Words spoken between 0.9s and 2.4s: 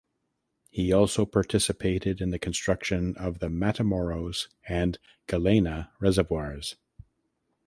also participated in the